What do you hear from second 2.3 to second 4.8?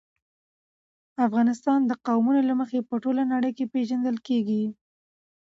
له مخې په ټوله نړۍ کې پېژندل کېږي.